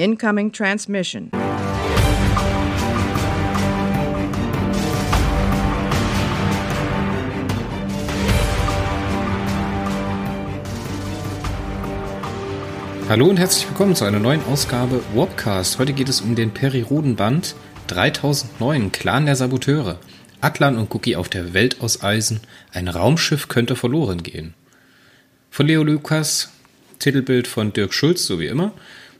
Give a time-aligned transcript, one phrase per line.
[0.00, 1.30] Incoming transmission.
[13.10, 15.78] Hallo und herzlich willkommen zu einer neuen Ausgabe Warpcast.
[15.78, 17.54] Heute geht es um den Perirodenband
[17.88, 19.98] 3009, Clan der Saboteure.
[20.40, 22.40] Atlan und Cookie auf der Welt aus Eisen.
[22.72, 24.54] Ein Raumschiff könnte verloren gehen.
[25.50, 26.50] Von Leo Lukas,
[27.00, 28.72] Titelbild von Dirk Schulz, so wie immer.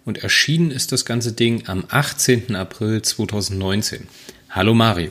[0.04, 2.56] Und erschienen ist das ganze Ding am 18.
[2.56, 4.08] April 2019.
[4.48, 5.10] Hallo Mario.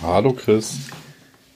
[0.00, 0.76] Hallo Chris.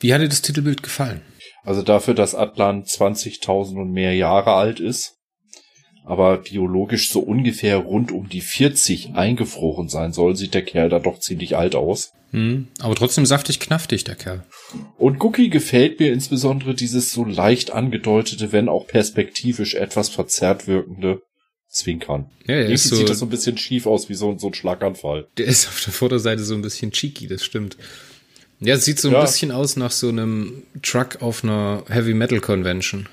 [0.00, 1.22] Wie hat dir das Titelbild gefallen?
[1.62, 5.18] Also dafür, dass Atlan 20.000 und mehr Jahre alt ist,
[6.04, 10.98] aber biologisch so ungefähr rund um die 40 eingefroren sein soll, sieht der Kerl da
[10.98, 12.12] doch ziemlich alt aus.
[12.32, 14.44] Hm, aber trotzdem saftig knaftig, der Kerl.
[14.98, 21.22] Und Cookie gefällt mir insbesondere dieses so leicht angedeutete, wenn auch perspektivisch etwas verzerrt wirkende
[21.70, 22.28] Zwinkern.
[22.46, 24.54] Ja, er ist so, sieht das so ein bisschen schief aus, wie so, so ein
[24.54, 25.28] Schlaganfall.
[25.38, 27.76] Der ist auf der Vorderseite so ein bisschen cheeky, das stimmt.
[28.58, 29.22] Ja, es sieht so ein ja.
[29.22, 33.08] bisschen aus nach so einem Truck auf einer Heavy Metal Convention.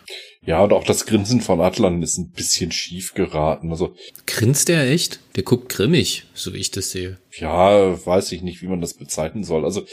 [0.45, 3.71] Ja, und auch das Grinsen von Atlan ist ein bisschen schief geraten.
[3.71, 5.19] Also grinst der echt?
[5.35, 7.17] Der guckt grimmig, so wie ich das sehe.
[7.37, 9.63] Ja, weiß ich nicht, wie man das bezeichnen soll.
[9.63, 9.85] Also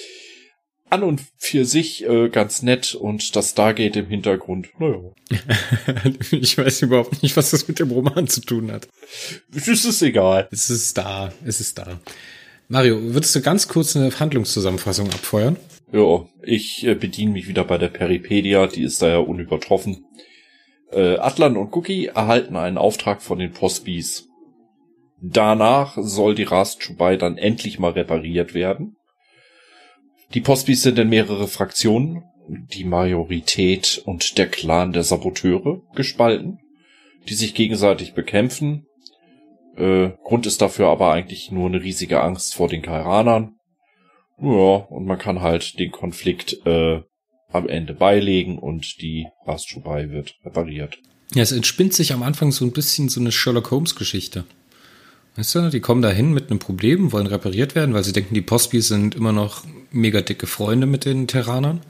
[0.94, 4.68] an und für sich äh, ganz nett und das Stargate im Hintergrund.
[4.78, 5.00] Naja.
[6.30, 8.88] ich weiß überhaupt nicht, was das mit dem Roman zu tun hat.
[9.54, 10.48] Es ist egal.
[10.50, 11.32] Es ist da.
[11.44, 12.00] Es ist da.
[12.68, 15.56] Mario, würdest du ganz kurz eine Handlungszusammenfassung abfeuern?
[15.92, 20.06] Ja, ich äh, bediene mich wieder bei der Peripedia, die ist da ja unübertroffen.
[20.90, 24.28] Äh, Atlan und Cookie erhalten einen Auftrag von den Postbis.
[25.20, 28.96] Danach soll die Rast Chubai dann endlich mal repariert werden.
[30.34, 36.58] Die Postbis sind in mehrere Fraktionen, die Majorität und der Clan der Saboteure gespalten,
[37.28, 38.86] die sich gegenseitig bekämpfen.
[39.76, 43.54] Äh, Grund ist dafür aber eigentlich nur eine riesige Angst vor den Kairanern.
[44.40, 47.00] Ja, und man kann halt den Konflikt äh,
[47.50, 50.98] am Ende beilegen und die Rastschubai wird repariert.
[51.32, 54.44] Ja, es entspinnt sich am Anfang so ein bisschen so eine Sherlock Holmes Geschichte.
[55.36, 58.34] Weißt du, die kommen da hin mit einem Problem, wollen repariert werden, weil sie denken,
[58.34, 61.80] die Postbis sind immer noch mega dicke Freunde mit den Terranern.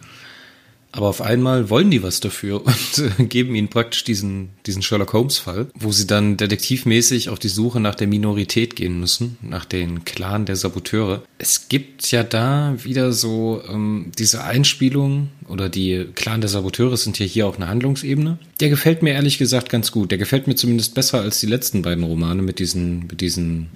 [0.97, 2.65] Aber auf einmal wollen die was dafür
[3.19, 7.81] und geben ihnen praktisch diesen, diesen Sherlock Holmes-Fall, wo sie dann detektivmäßig auf die Suche
[7.81, 11.25] nach der Minorität gehen müssen, nach den Clan der Saboteure.
[11.38, 17.19] Es gibt ja da wieder so ähm, diese Einspielung oder die Clan der Saboteure sind
[17.19, 18.38] ja hier auf einer Handlungsebene.
[18.60, 20.12] Der gefällt mir ehrlich gesagt ganz gut.
[20.12, 23.66] Der gefällt mir zumindest besser als die letzten beiden Romane mit diesen, mit diesen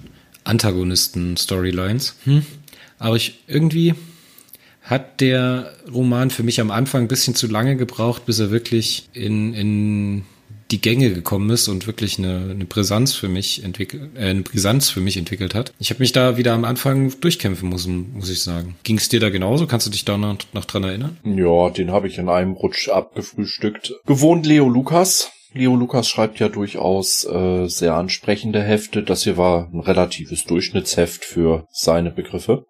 [0.45, 2.15] Antagonisten-Storylines.
[2.23, 2.45] Hm.
[2.97, 3.93] Aber ich irgendwie
[4.89, 9.07] hat der Roman für mich am Anfang ein bisschen zu lange gebraucht, bis er wirklich
[9.13, 10.25] in, in
[10.71, 14.89] die Gänge gekommen ist und wirklich eine, eine Brisanz für mich entwickelt, äh, eine Brisanz
[14.89, 15.73] für mich entwickelt hat.
[15.79, 18.75] Ich habe mich da wieder am Anfang durchkämpfen müssen, muss ich sagen.
[18.83, 19.67] Ging es dir da genauso?
[19.67, 21.17] Kannst du dich da noch, noch dran erinnern?
[21.23, 23.93] Ja, den habe ich in einem Rutsch abgefrühstückt.
[24.05, 25.31] Gewohnt Leo Lukas.
[25.53, 29.01] Leo Lukas schreibt ja durchaus äh, sehr ansprechende Hefte.
[29.01, 32.65] Das hier war ein relatives Durchschnittsheft für seine Begriffe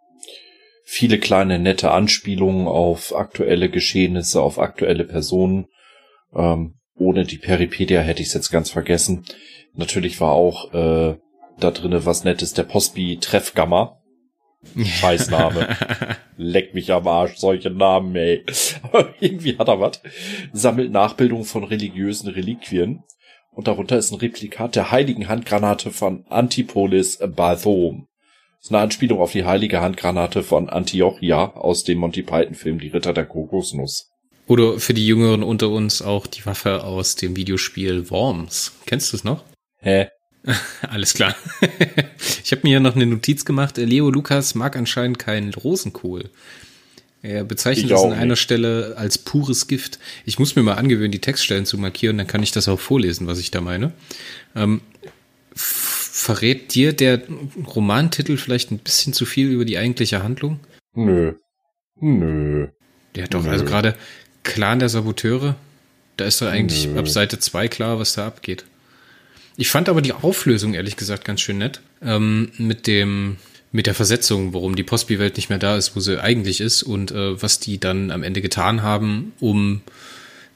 [0.92, 5.68] viele kleine nette Anspielungen auf aktuelle Geschehnisse, auf aktuelle Personen.
[6.34, 9.24] Ähm, ohne die Peripedia hätte ich es jetzt ganz vergessen.
[9.76, 11.16] Natürlich war auch äh,
[11.60, 14.02] da drinne was Nettes, der Postby Treffgamma.
[14.84, 15.78] Scheißname.
[16.38, 18.44] Leck mich am Arsch, solche Namen, ey.
[18.82, 20.02] Aber irgendwie hat er was.
[20.54, 23.04] Sammelt Nachbildungen von religiösen Reliquien.
[23.52, 28.08] Und darunter ist ein Replikat der heiligen Handgranate von Antipolis Bathom.
[28.60, 32.90] Das ist eine Anspielung auf die heilige Handgranate von Antiochia aus dem Monty Python-Film Die
[32.90, 34.10] Ritter der Kokosnuss.
[34.48, 38.74] Oder für die Jüngeren unter uns auch die Waffe aus dem Videospiel Worms.
[38.86, 39.46] Kennst du es noch?
[39.78, 40.10] Hä?
[40.82, 41.36] Alles klar.
[42.44, 43.78] ich habe mir hier noch eine Notiz gemacht.
[43.78, 46.30] Leo Lukas mag anscheinend keinen Rosenkohl.
[47.22, 48.40] Er bezeichnet es an einer nicht.
[48.40, 50.00] Stelle als pures Gift.
[50.26, 53.28] Ich muss mir mal angewöhnen, die Textstellen zu markieren, dann kann ich das auch vorlesen,
[53.28, 53.94] was ich da meine.
[54.56, 54.82] Ähm,
[56.20, 57.22] verrät dir der
[57.76, 60.60] Romantitel vielleicht ein bisschen zu viel über die eigentliche Handlung?
[60.94, 61.34] Nö.
[62.00, 62.68] Nö.
[63.16, 63.50] Der hat doch Nö.
[63.50, 63.96] also gerade
[64.44, 65.56] Clan der Saboteure.
[66.18, 67.00] Da ist doch eigentlich Nö.
[67.00, 68.66] ab Seite 2 klar, was da abgeht.
[69.56, 71.82] Ich fand aber die Auflösung ehrlich gesagt ganz schön nett.
[72.02, 73.38] Ähm, mit dem,
[73.72, 77.12] mit der Versetzung, warum die Postbi-Welt nicht mehr da ist, wo sie eigentlich ist und
[77.12, 79.82] äh, was die dann am Ende getan haben, um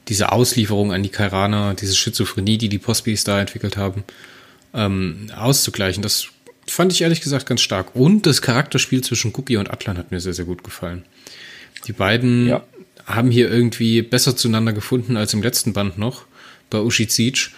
[0.08, 4.04] diese Auslieferung an die Kairaner, diese Schizophrenie, die die Postbis da entwickelt haben,
[4.74, 6.02] ähm, auszugleichen.
[6.02, 6.28] Das
[6.66, 7.94] fand ich ehrlich gesagt ganz stark.
[7.94, 11.04] Und das Charakterspiel zwischen Cookie und Atlan hat mir sehr, sehr gut gefallen.
[11.86, 12.64] Die beiden ja.
[13.06, 16.24] haben hier irgendwie besser zueinander gefunden als im letzten Band noch
[16.70, 17.50] bei Ushi Siege.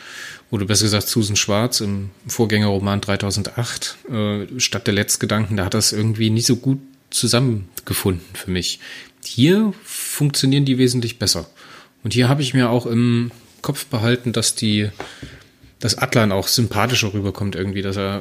[0.51, 5.93] oder besser gesagt Susan Schwarz im Vorgängerroman 3008, äh, Stadt der Letztgedanken, da hat das
[5.93, 6.81] irgendwie nie so gut
[7.11, 8.81] zusammengefunden für mich.
[9.25, 11.49] Hier funktionieren die wesentlich besser.
[12.03, 14.91] Und hier habe ich mir auch im Kopf behalten, dass die,
[15.81, 18.21] dass Atlan auch sympathischer rüberkommt irgendwie, dass er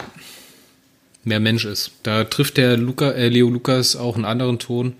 [1.24, 1.92] mehr Mensch ist.
[2.04, 4.96] Da trifft der Luca, äh, Leo Lukas auch einen anderen Ton,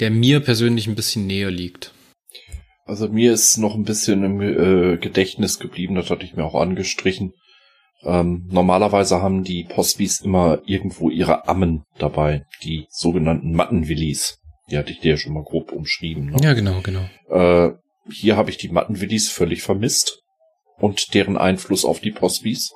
[0.00, 1.92] der mir persönlich ein bisschen näher liegt.
[2.86, 6.60] Also mir ist noch ein bisschen im äh, Gedächtnis geblieben, das hatte ich mir auch
[6.60, 7.32] angestrichen.
[8.02, 14.38] Ähm, normalerweise haben die Postbis immer irgendwo ihre Ammen dabei, die sogenannten Mattenwillis.
[14.70, 16.26] Die hatte ich dir ja schon mal grob umschrieben.
[16.26, 16.36] Ne?
[16.42, 17.08] Ja, genau, genau.
[17.30, 17.72] Äh,
[18.10, 20.23] hier habe ich die Mattenwillis völlig vermisst
[20.78, 22.72] und deren Einfluss auf die Postbis.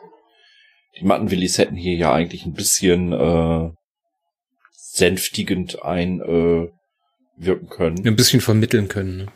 [0.99, 3.71] Die Mattenwillis hätten hier ja eigentlich ein bisschen äh,
[4.73, 6.71] sänftigend einwirken
[7.41, 8.07] äh, können.
[8.07, 9.17] Ein bisschen vermitteln können.
[9.17, 9.27] Ne?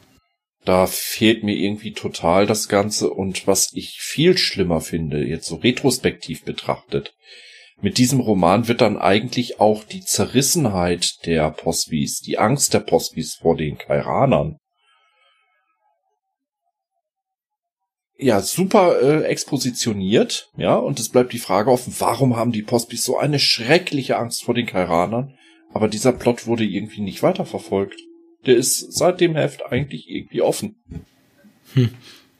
[0.65, 5.57] Da fehlt mir irgendwie total das Ganze und was ich viel schlimmer finde, jetzt so
[5.57, 7.15] retrospektiv betrachtet,
[7.81, 13.35] mit diesem Roman wird dann eigentlich auch die Zerrissenheit der Posbis, die Angst der Posbis
[13.35, 14.59] vor den Kairanern,
[18.19, 23.05] ja, super äh, expositioniert, ja, und es bleibt die Frage offen, warum haben die Posbis
[23.05, 25.35] so eine schreckliche Angst vor den Kairanern?
[25.73, 27.99] Aber dieser Plot wurde irgendwie nicht weiterverfolgt
[28.47, 30.77] der ist seit dem Heft eigentlich irgendwie offen.
[31.75, 31.91] Hm.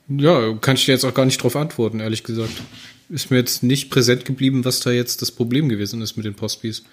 [0.09, 2.63] Ja, kann ich dir jetzt auch gar nicht drauf antworten, ehrlich gesagt.
[3.09, 6.35] Ist mir jetzt nicht präsent geblieben, was da jetzt das Problem gewesen ist mit den
[6.35, 6.85] Postbis.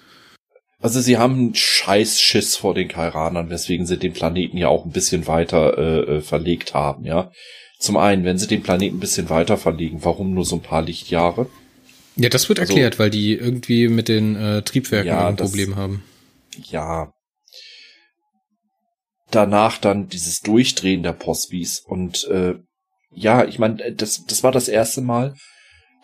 [0.78, 4.92] Also sie haben einen Scheißschiss vor den Kairanern, weswegen sie den Planeten ja auch ein
[4.92, 7.30] bisschen weiter äh, äh, verlegt haben, ja.
[7.80, 10.82] Zum einen, wenn sie den Planeten ein bisschen weiter verlegen, warum nur so ein paar
[10.82, 11.48] Lichtjahre?
[12.14, 15.76] Ja, das wird also, erklärt, weil die irgendwie mit den äh, Triebwerken ja, ein Problem
[15.76, 16.04] haben.
[16.70, 17.10] Ja,
[19.30, 21.80] danach dann dieses Durchdrehen der Postbis.
[21.80, 22.54] Und äh,
[23.12, 25.34] ja, ich meine, das, das war das erste Mal,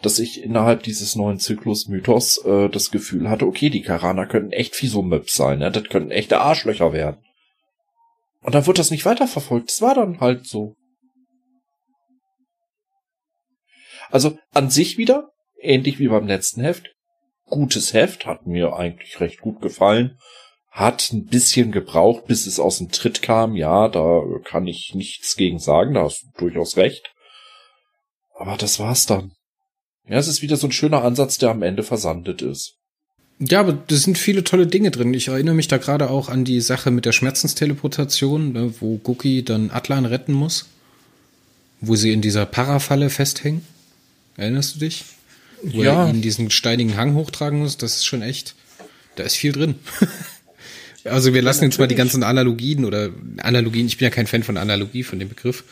[0.02, 4.80] dass ich innerhalb dieses neuen Zyklus-Mythos äh, das Gefühl hatte, okay, die Karaner könnten echt
[4.82, 5.70] wie so Möps sein, ne?
[5.70, 7.18] das könnten echte Arschlöcher werden.
[8.42, 9.68] Und dann wird das nicht weiterverfolgt.
[9.68, 10.76] Das war dann halt so.
[14.10, 15.30] Also an sich wieder,
[15.60, 16.94] ähnlich wie beim letzten Heft,
[17.44, 20.18] gutes Heft, hat mir eigentlich recht gut gefallen
[20.76, 23.56] hat ein bisschen gebraucht, bis es aus dem Tritt kam.
[23.56, 27.14] Ja, da kann ich nichts gegen sagen, da hast du durchaus recht.
[28.34, 29.32] Aber das war's dann.
[30.06, 32.74] Ja, es ist wieder so ein schöner Ansatz, der am Ende versandet ist.
[33.38, 35.14] Ja, aber da sind viele tolle Dinge drin.
[35.14, 39.44] Ich erinnere mich da gerade auch an die Sache mit der Schmerzensteleportation, ne, wo Guki
[39.44, 40.66] dann Atlan retten muss.
[41.80, 43.64] Wo sie in dieser Parafalle festhängen.
[44.36, 45.04] Erinnerst du dich?
[45.62, 46.04] Wo ja.
[46.04, 47.76] er ihn diesen steinigen Hang hochtragen muss.
[47.76, 48.54] Das ist schon echt.
[49.16, 49.76] Da ist viel drin.
[51.04, 54.26] Also wir lassen ja, jetzt mal die ganzen Analogien oder Analogien, ich bin ja kein
[54.26, 55.62] Fan von Analogie, von dem Begriff.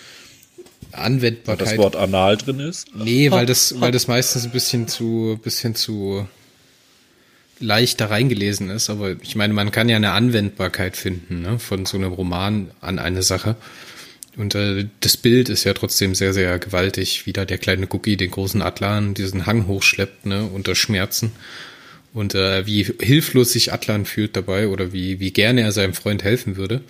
[0.92, 1.66] Anwendbarkeit.
[1.66, 2.94] Weil das Wort anal drin ist?
[2.94, 6.28] Nee, weil das, weil das meistens ein bisschen zu, bisschen zu
[7.58, 8.90] leicht da reingelesen ist.
[8.90, 12.98] Aber ich meine, man kann ja eine Anwendbarkeit finden, ne, von so einem Roman an
[12.98, 13.56] eine Sache.
[14.36, 18.16] Und äh, das Bild ist ja trotzdem sehr, sehr gewaltig, wie da der kleine Cookie
[18.16, 21.32] den großen Atlan diesen Hang hochschleppt, ne, unter Schmerzen
[22.14, 26.22] und äh, wie hilflos sich Atlan fühlt dabei oder wie, wie gerne er seinem Freund
[26.22, 26.82] helfen würde,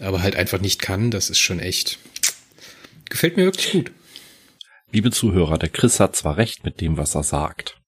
[0.00, 1.98] aber halt einfach nicht kann, das ist schon echt.
[3.08, 3.90] Gefällt mir wirklich gut.
[4.92, 7.80] Liebe Zuhörer, der Chris hat zwar recht mit dem, was er sagt.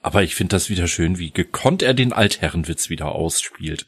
[0.00, 3.86] Aber ich finde das wieder schön, wie gekonnt er den Altherrenwitz wieder ausspielt.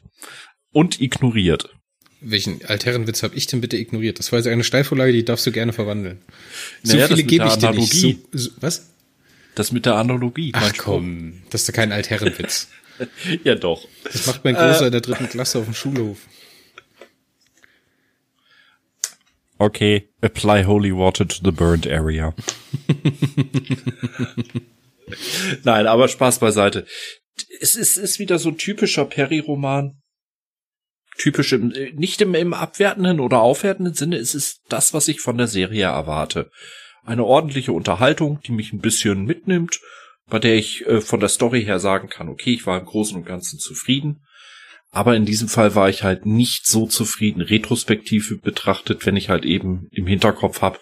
[0.71, 1.73] Und ignoriert.
[2.19, 4.17] Welchen Altherrenwitz habe ich denn bitte ignoriert?
[4.17, 6.19] Das war jetzt eine Steilvorlage, die darfst du gerne verwandeln.
[6.81, 7.93] So naja, viele gebe ich dir nicht.
[7.93, 8.89] So, so, was?
[9.53, 10.51] Das mit der Analogie.
[10.53, 12.69] Ach komm, das ist kein Altherrenwitz.
[13.43, 13.87] ja doch.
[14.03, 16.19] Das macht mein Großer äh, in der dritten Klasse auf dem Schulhof.
[19.59, 22.33] Okay, apply holy water to the burned area.
[25.63, 26.85] Nein, aber Spaß beiseite.
[27.59, 29.99] Es ist, ist wieder so ein typischer Perry-Roman.
[31.17, 35.37] Typisch im, nicht im, im abwertenden oder aufwertenden Sinne, es ist das, was ich von
[35.37, 36.51] der Serie erwarte
[37.07, 39.79] eine ordentliche Unterhaltung, die mich ein bisschen mitnimmt,
[40.29, 43.15] bei der ich äh, von der Story her sagen kann, okay, ich war im Großen
[43.15, 44.23] und Ganzen zufrieden.
[44.91, 49.45] Aber in diesem Fall war ich halt nicht so zufrieden, retrospektive betrachtet, wenn ich halt
[49.45, 50.79] eben im Hinterkopf habe,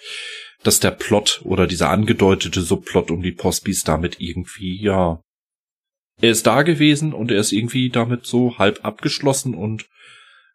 [0.63, 5.22] dass der Plot oder dieser angedeutete Subplot um die Postbis damit irgendwie, ja,
[6.22, 9.86] er ist da gewesen und er ist irgendwie damit so halb abgeschlossen und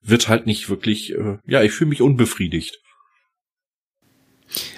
[0.03, 2.79] wird halt nicht wirklich, äh, ja, ich fühle mich unbefriedigt.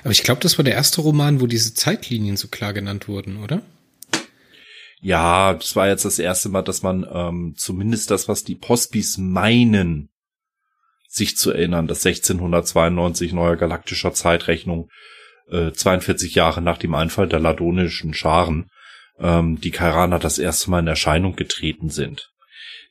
[0.03, 3.39] Aber ich glaube, das war der erste Roman, wo diese Zeitlinien so klar genannt wurden,
[3.39, 3.63] oder?
[5.01, 9.19] Ja, das war jetzt das erste Mal, dass man ähm, zumindest das, was die Postbis
[9.19, 10.11] meinen,
[11.09, 14.89] sich zu erinnern, dass 1692 neuer galaktischer Zeitrechnung
[15.51, 18.71] äh, 42 Jahre nach dem Einfall der ladonischen Scharen,
[19.19, 22.32] ähm, die Kairaner das erste Mal in Erscheinung getreten sind.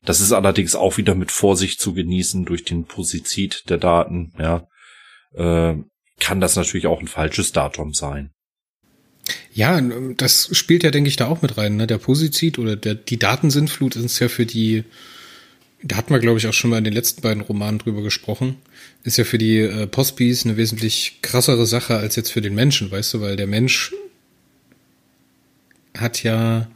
[0.03, 4.67] Das ist allerdings auch wieder mit Vorsicht zu genießen durch den Posizid der Daten, ja.
[5.33, 5.75] Äh,
[6.19, 8.31] kann das natürlich auch ein falsches Datum sein.
[9.53, 9.81] Ja,
[10.17, 11.75] das spielt ja, denke ich, da auch mit rein.
[11.77, 11.87] Ne?
[11.87, 14.83] Der Posizid oder der, die Datensintflut ist ja für die,
[15.83, 18.57] da hatten wir, glaube ich, auch schon mal in den letzten beiden Romanen drüber gesprochen,
[19.03, 22.91] ist ja für die äh, Postbis eine wesentlich krassere Sache als jetzt für den Menschen,
[22.91, 23.93] weißt du, weil der Mensch
[25.97, 26.67] hat ja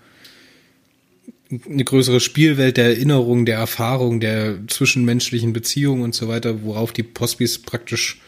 [1.50, 7.04] eine größere Spielwelt der Erinnerung, der Erfahrung, der zwischenmenschlichen Beziehungen und so weiter, worauf die
[7.04, 8.20] Postbis praktisch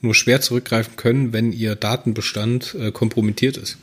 [0.00, 3.78] nur schwer zurückgreifen können, wenn ihr Datenbestand äh, kompromittiert ist.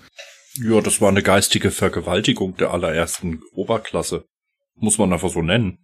[0.55, 4.25] Ja, das war eine geistige Vergewaltigung der allerersten Oberklasse.
[4.75, 5.79] Muss man einfach so nennen.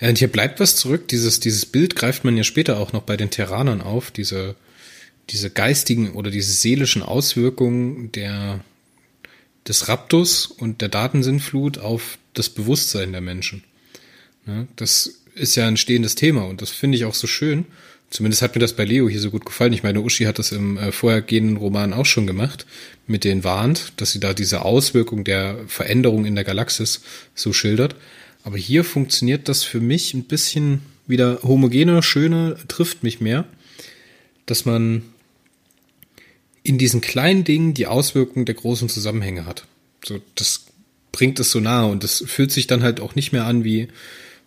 [0.00, 1.08] Ja, und hier bleibt was zurück.
[1.08, 4.10] Dieses, dieses Bild greift man ja später auch noch bei den Terranern auf.
[4.10, 4.54] Diese,
[5.30, 8.60] diese geistigen oder diese seelischen Auswirkungen der,
[9.66, 13.64] des Raptus und der Datensinnflut auf das Bewusstsein der Menschen.
[14.46, 17.66] Ja, das ist ja ein stehendes Thema und das finde ich auch so schön.
[18.10, 19.72] Zumindest hat mir das bei Leo hier so gut gefallen.
[19.72, 22.64] Ich meine, Uschi hat das im äh, vorhergehenden Roman auch schon gemacht
[23.06, 27.00] mit den Warnt, dass sie da diese Auswirkung der Veränderung in der Galaxis
[27.34, 27.96] so schildert.
[28.44, 33.46] Aber hier funktioniert das für mich ein bisschen wieder homogener, schöner, trifft mich mehr,
[34.46, 35.02] dass man
[36.62, 39.66] in diesen kleinen Dingen die Auswirkungen der großen Zusammenhänge hat.
[40.04, 40.66] So, das
[41.14, 43.86] bringt es so nahe und das fühlt sich dann halt auch nicht mehr an wie,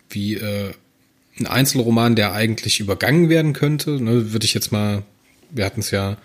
[0.09, 0.73] wie äh,
[1.39, 4.01] ein Einzelroman, der eigentlich übergangen werden könnte.
[4.01, 5.03] Ne, würde ich jetzt mal,
[5.49, 6.17] wir hatten es ja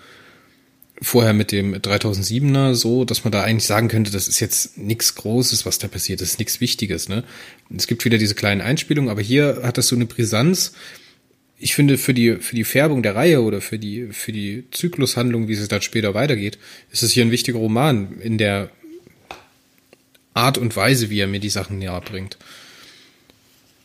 [1.01, 5.15] vorher mit dem 3007er so, dass man da eigentlich sagen könnte, das ist jetzt nichts
[5.15, 7.09] Großes, was da passiert, das ist nichts Wichtiges.
[7.09, 7.23] Ne?
[7.77, 10.73] Es gibt wieder diese kleinen Einspielungen, aber hier hat das so eine Brisanz.
[11.57, 15.47] Ich finde, für die, für die Färbung der Reihe oder für die, für die Zyklushandlung,
[15.47, 16.59] wie es dann später weitergeht,
[16.91, 18.71] ist es hier ein wichtiger Roman in der
[20.35, 22.39] Art und Weise, wie er mir die Sachen näher bringt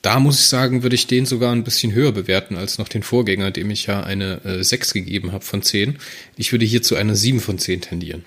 [0.08, 3.04] da muss ich sagen, würde ich den sogar ein bisschen höher bewerten als noch den
[3.04, 5.98] Vorgänger, dem ich ja eine äh, 6 gegeben habe von 10.
[6.38, 8.24] Ich würde hier zu einer 7 von 10 tendieren.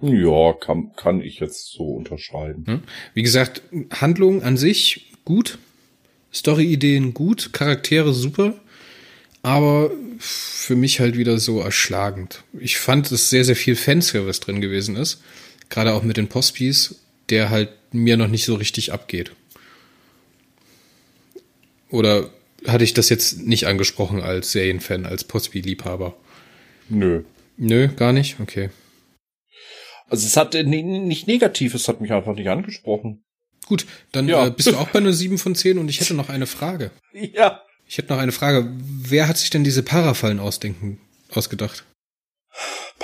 [0.00, 2.64] Ja, kann, kann ich jetzt so unterschreiben.
[2.66, 2.82] Hm?
[3.14, 5.58] Wie gesagt, Handlung an sich gut,
[6.32, 8.54] Story-Ideen gut, Charaktere super,
[9.42, 12.44] aber für mich halt wieder so erschlagend.
[12.60, 15.22] Ich fand, dass sehr, sehr viel Fanservice drin gewesen ist,
[15.70, 16.96] gerade auch mit den Postpiece,
[17.30, 19.32] der halt mir noch nicht so richtig abgeht.
[21.90, 22.30] Oder
[22.66, 26.16] hatte ich das jetzt nicht angesprochen als Serienfan, als Postby-Liebhaber?
[26.88, 27.22] Nö.
[27.56, 28.40] Nö, gar nicht?
[28.40, 28.70] Okay.
[30.08, 33.24] Also es hat äh, nicht negativ, es hat mich einfach nicht angesprochen.
[33.66, 34.46] Gut, dann ja.
[34.46, 36.90] äh, bist du auch bei einer 7 von 10 und ich hätte noch eine Frage.
[37.12, 37.62] Ja.
[37.88, 38.68] Ich hätte noch eine Frage.
[38.78, 40.98] Wer hat sich denn diese Parafallen ausdenken,
[41.30, 41.84] ausgedacht?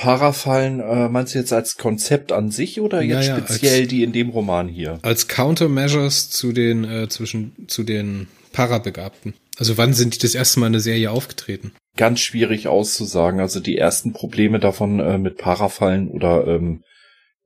[0.03, 4.03] Parafallen, äh, meinst du jetzt als Konzept an sich oder jetzt ja, speziell als, die
[4.03, 4.99] in dem Roman hier?
[5.03, 9.35] Als Countermeasures zu den, äh, zwischen, zu den Parabegabten?
[9.59, 11.71] Also wann sind die das erste Mal in der Serie aufgetreten?
[11.97, 13.39] Ganz schwierig auszusagen.
[13.39, 16.83] Also die ersten Probleme davon äh, mit Parafallen oder ähm,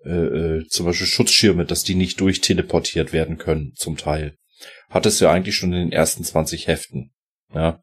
[0.06, 4.34] äh, äh, zum Beispiel Schutzschirme, dass die nicht durchteleportiert werden können, zum Teil.
[4.88, 7.10] Hat es ja eigentlich schon in den ersten 20 Heften.
[7.54, 7.82] Ja.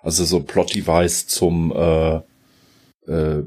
[0.00, 2.20] Also so Plot-Device zum äh,
[3.06, 3.42] äh,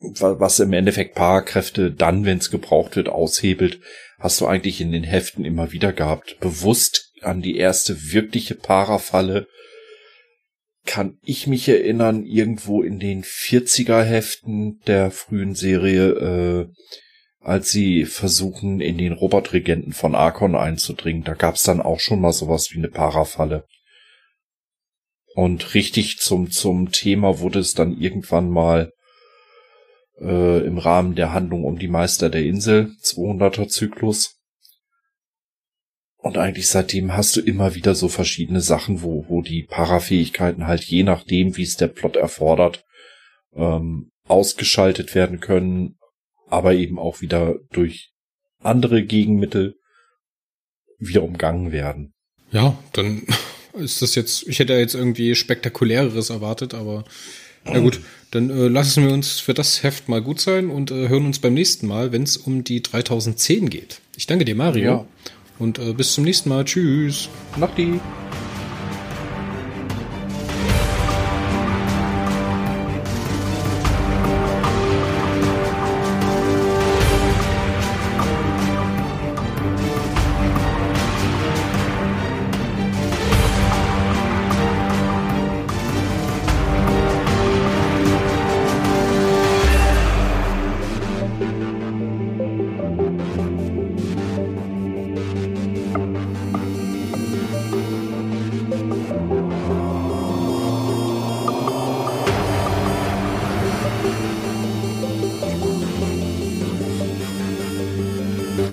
[0.00, 3.80] was im Endeffekt Parakräfte dann, wenn es gebraucht wird, aushebelt,
[4.18, 6.38] hast du eigentlich in den Heften immer wieder gehabt.
[6.40, 9.48] Bewusst an die erste wirkliche Parafalle
[10.86, 16.68] kann ich mich erinnern, irgendwo in den 40er Heften der frühen Serie, äh,
[17.40, 21.24] als sie versuchen, in den Robotregenten von Arkon einzudringen.
[21.24, 23.66] Da gab's dann auch schon mal sowas wie eine Parafalle.
[25.34, 28.92] Und richtig zum, zum Thema wurde es dann irgendwann mal
[30.20, 34.36] äh, im Rahmen der Handlung um die Meister der Insel, 200er Zyklus.
[36.16, 40.82] Und eigentlich seitdem hast du immer wieder so verschiedene Sachen, wo, wo die Parafähigkeiten halt
[40.84, 42.84] je nachdem, wie es der Plot erfordert,
[43.54, 45.96] ähm, ausgeschaltet werden können,
[46.48, 48.12] aber eben auch wieder durch
[48.60, 49.76] andere Gegenmittel
[50.98, 52.12] wieder umgangen werden.
[52.50, 53.22] Ja, dann
[53.74, 57.04] ist das jetzt, ich hätte jetzt irgendwie spektakuläreres erwartet, aber
[57.72, 61.08] na gut, dann äh, lassen wir uns für das Heft mal gut sein und äh,
[61.08, 64.00] hören uns beim nächsten Mal, wenn es um die 3010 geht.
[64.16, 64.84] Ich danke dir, Mario.
[64.84, 65.04] Ja.
[65.58, 66.64] Und äh, bis zum nächsten Mal.
[66.64, 67.28] Tschüss.
[67.56, 68.00] Nachti.